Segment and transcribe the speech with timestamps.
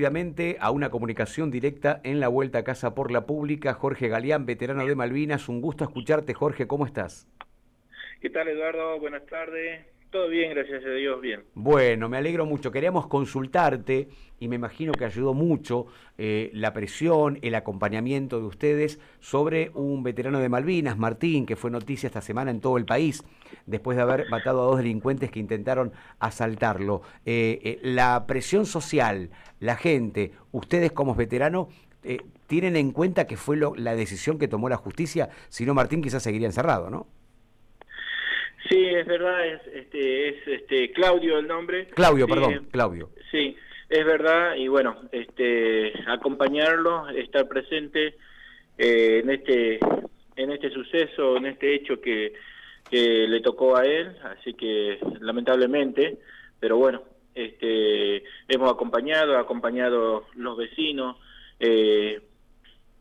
[0.00, 3.74] Rápidamente a una comunicación directa en la vuelta a casa por la pública.
[3.74, 5.48] Jorge Galeán, veterano de Malvinas.
[5.48, 6.68] Un gusto escucharte, Jorge.
[6.68, 7.26] ¿Cómo estás?
[8.20, 9.00] ¿Qué tal, Eduardo?
[9.00, 9.84] Buenas tardes.
[10.10, 11.44] Todo bien, gracias a Dios, bien.
[11.54, 12.72] Bueno, me alegro mucho.
[12.72, 14.08] Queríamos consultarte
[14.40, 20.02] y me imagino que ayudó mucho eh, la presión, el acompañamiento de ustedes sobre un
[20.02, 23.22] veterano de Malvinas, Martín, que fue noticia esta semana en todo el país,
[23.66, 27.02] después de haber matado a dos delincuentes que intentaron asaltarlo.
[27.26, 29.28] Eh, eh, la presión social,
[29.60, 31.68] la gente, ustedes como veteranos,
[32.46, 36.22] tienen en cuenta que fue la decisión que tomó la justicia, si no Martín quizás
[36.22, 37.17] seguiría encerrado, ¿no?
[38.68, 41.86] Sí, es verdad, es, este, es este, Claudio el nombre.
[41.88, 43.10] Claudio, perdón, Claudio.
[43.30, 43.56] Sí,
[43.88, 48.14] es verdad, y bueno, este, acompañarlo, estar presente
[48.76, 49.80] eh, en este
[50.38, 52.32] en este suceso, en este hecho que,
[52.88, 56.18] que le tocó a él, así que lamentablemente,
[56.60, 57.02] pero bueno,
[57.34, 61.16] este, hemos acompañado, acompañado los vecinos,
[61.58, 62.20] eh,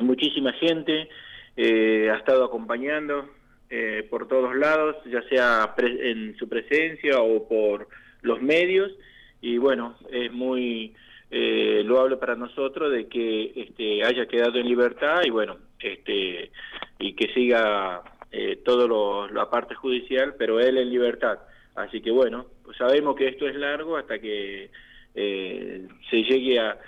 [0.00, 1.08] muchísima gente
[1.56, 3.28] eh, ha estado acompañando,
[3.70, 7.88] eh, por todos lados, ya sea en su presencia o por
[8.22, 8.92] los medios.
[9.40, 10.94] Y bueno, es muy
[11.30, 16.50] eh, loable para nosotros de que este, haya quedado en libertad y bueno, este,
[16.98, 18.02] y que siga
[18.32, 21.38] eh, todo la parte judicial, pero él en libertad.
[21.74, 24.70] Así que bueno, pues sabemos que esto es largo hasta que
[25.14, 26.78] eh, se llegue a,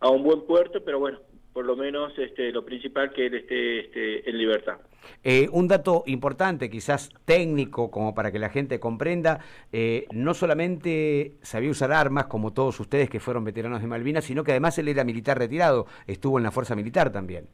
[0.00, 1.18] a un buen puerto, pero bueno,
[1.52, 4.78] por lo menos este, lo principal que él esté, este, en libertad.
[5.24, 9.40] Eh, un dato importante, quizás técnico, como para que la gente comprenda,
[9.72, 14.44] eh, no solamente sabía usar armas, como todos ustedes que fueron veteranos de Malvinas, sino
[14.44, 17.46] que además él era militar retirado, estuvo en la fuerza militar también.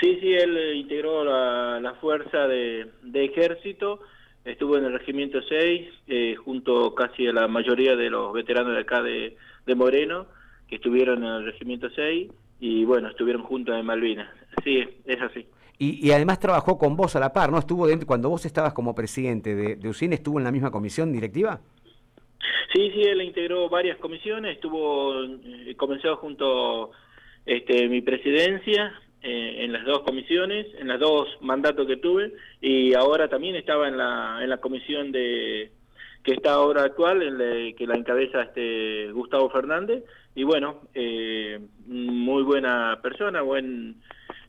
[0.00, 4.00] Sí, sí, él eh, integró la, fuerza de, ejército,
[4.44, 9.02] estuvo en el Regimiento 6, junto casi a la mayoría de los veteranos de acá
[9.02, 10.26] de, de Moreno,
[10.68, 14.28] que estuvieron en el Regimiento 6 y bueno, estuvieron juntos en Malvinas.
[14.64, 15.46] Sí, es así.
[15.78, 17.58] Y, además trabajó con vos a la par, ¿no?
[17.58, 21.12] Estuvo dentro, cuando vos estabas como presidente de, de UCIN, ¿estuvo en la misma comisión
[21.12, 21.60] directiva?
[22.72, 26.92] Sí, sí, él integró varias comisiones, estuvo, eh, comenzó junto
[27.44, 32.94] este, mi presidencia eh, en las dos comisiones, en los dos mandatos que tuve, y
[32.94, 35.72] ahora también estaba en la, en la comisión de
[36.26, 40.02] que está ahora actual, en que la encabeza este Gustavo Fernández,
[40.34, 44.02] y bueno, eh, muy buena persona, buen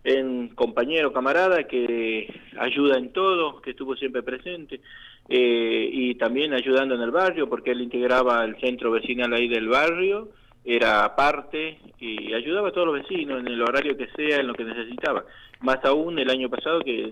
[0.04, 4.82] en compañero, camarada, que ayuda en todo, que estuvo siempre presente,
[5.30, 9.68] eh, y también ayudando en el barrio, porque él integraba el centro vecinal ahí del
[9.68, 10.30] barrio,
[10.66, 14.56] era parte y ayudaba a todos los vecinos en el horario que sea, en lo
[14.56, 15.26] que necesitaba.
[15.62, 17.12] Más aún el año pasado que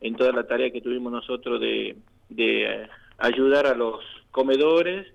[0.00, 1.96] en toda la tarea que tuvimos nosotros de,
[2.30, 2.88] de
[3.18, 5.06] ayudar a los comedores,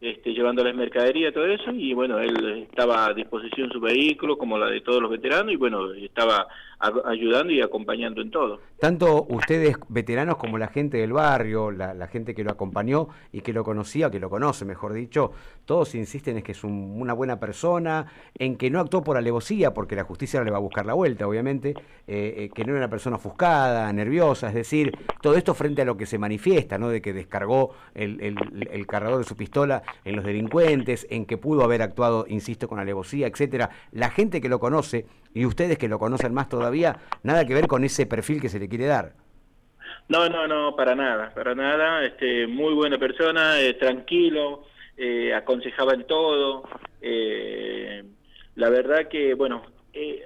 [0.00, 4.70] este, llevándoles mercadería, todo eso, y bueno, él estaba a disposición su vehículo, como la
[4.70, 6.46] de todos los veteranos, y bueno, estaba
[6.78, 8.60] ayudando y acompañando en todo.
[8.78, 13.52] Tanto ustedes veteranos como la gente del barrio, la, gente que lo acompañó y que
[13.52, 15.32] lo conocía, que lo conoce, mejor dicho,
[15.64, 18.06] todos insisten en que es una buena persona,
[18.38, 21.26] en que no actuó por alevosía, porque la justicia le va a buscar la vuelta,
[21.26, 21.74] obviamente,
[22.06, 25.84] eh, eh, que no era una persona ofuscada, nerviosa, es decir, todo esto frente a
[25.84, 26.88] lo que se manifiesta, ¿no?
[26.88, 28.20] De que descargó el,
[28.70, 32.78] el cargador de su pistola en los delincuentes, en que pudo haber actuado, insisto, con
[32.78, 33.70] alevosía, etcétera.
[33.92, 37.66] La gente que lo conoce y ustedes que lo conocen más todavía, nada que ver
[37.66, 39.12] con ese perfil que se le quiere dar.
[40.08, 42.04] No, no, no, para nada, para nada.
[42.04, 44.64] Este, muy buena persona, eh, tranquilo,
[44.96, 46.64] eh, aconsejaba en todo.
[47.02, 48.02] Eh,
[48.56, 49.62] la verdad que, bueno,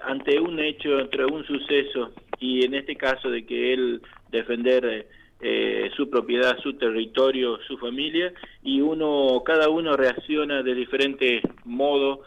[0.05, 5.07] ante un hecho, entre un suceso y en este caso de que él defender
[5.45, 8.33] eh, su propiedad, su territorio, su familia,
[8.63, 12.23] y uno, cada uno reacciona de diferente modo,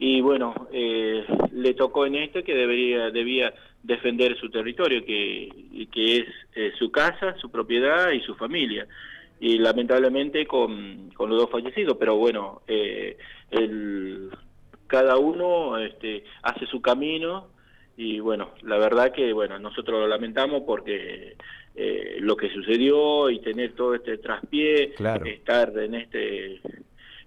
[0.00, 3.54] y bueno, eh, le tocó en esto que debería, debía
[3.84, 5.48] defender su territorio, que,
[5.92, 8.86] que es eh, su casa, su propiedad y su familia.
[9.38, 14.30] Y lamentablemente con, con los dos fallecidos, pero bueno, el,
[14.86, 17.48] cada uno este, hace su camino
[17.96, 21.36] y bueno, la verdad que bueno, nosotros lo lamentamos porque
[21.74, 24.94] eh, lo que sucedió y tener todo este traspié,
[25.24, 26.60] estar en este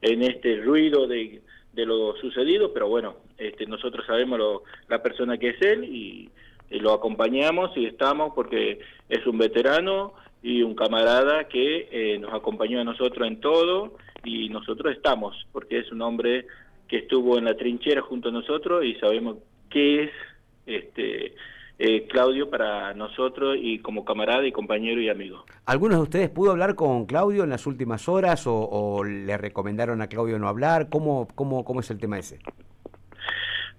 [0.01, 1.41] en este ruido de,
[1.73, 6.29] de, lo sucedido, pero bueno, este, nosotros sabemos lo, la persona que es él y,
[6.71, 8.79] lo acompañamos y estamos porque
[9.09, 10.13] es un veterano
[10.43, 15.79] y un camarada que eh, nos acompañó a nosotros en todo y nosotros estamos porque
[15.79, 16.45] es un hombre
[16.87, 19.37] que estuvo en la trinchera junto a nosotros y sabemos
[19.71, 20.11] qué es
[20.69, 21.35] este
[21.81, 25.45] eh, Claudio para nosotros y como camarada y compañero y amigo.
[25.65, 30.07] ¿Algunos de ustedes pudo hablar con Claudio en las últimas horas o, le recomendaron a
[30.07, 30.89] Claudio no hablar?
[30.89, 32.39] ¿Cómo, cómo, cómo es el tema ese?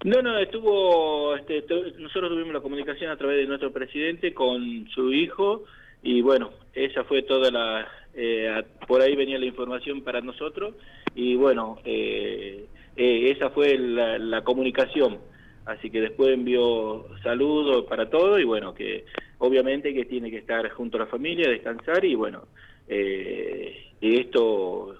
[0.02, 1.62] No, no, estuvo, este,
[1.98, 5.64] nosotros tuvimos la comunicación a través de nuestro presidente con su hijo
[6.02, 10.74] y bueno, esa fue toda la, eh, por ahí venía la información para nosotros
[11.14, 12.66] y bueno, eh,
[12.96, 15.18] esa fue la, la comunicación
[15.66, 19.04] así que después envió saludos para todo y bueno, que
[19.38, 22.44] obviamente que tiene que estar junto a la familia, descansar y bueno,
[22.88, 24.96] eh, esto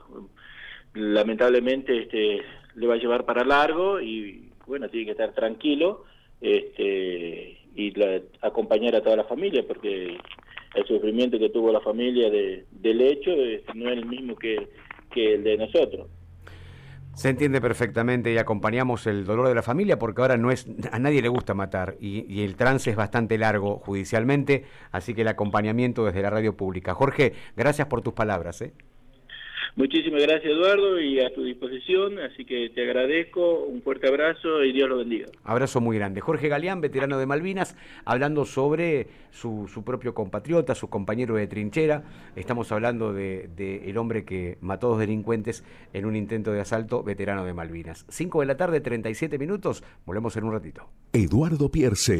[0.95, 2.43] lamentablemente este,
[2.75, 6.05] le va a llevar para largo y bueno, tiene que estar tranquilo
[6.41, 7.93] este, y
[8.43, 10.19] acompañar a toda la familia porque
[10.75, 13.31] el sufrimiento que tuvo la familia de, del hecho
[13.75, 14.69] no es el mismo que
[15.15, 16.07] el de nosotros.
[17.21, 20.99] Se entiende perfectamente y acompañamos el dolor de la familia porque ahora no es a
[20.99, 26.07] nadie le gusta matar y, el trance es bastante largo judicialmente, así que el acompañamiento
[26.07, 26.95] desde la radio pública.
[26.95, 28.63] Jorge, gracias por tus palabras.
[28.63, 28.73] ¿eh?
[29.77, 34.73] Muchísimas gracias Eduardo y a tu disposición, así que te agradezco, un fuerte abrazo y
[34.73, 35.27] Dios lo bendiga.
[35.45, 36.21] Abrazo muy grande.
[36.21, 42.05] Jorge Galeán, veterano de Malvinas, hablando sobre su, propio compatriota, su compañero de trinchera.
[42.37, 46.61] Estamos hablando del de, el hombre que mató a dos delincuentes en un intento de
[46.61, 48.07] asalto, veterano de Malvinas.
[48.09, 50.89] 5 de la tarde, 37 minutos, volvemos en un ratito.
[51.13, 52.19] Eduardo Pierce.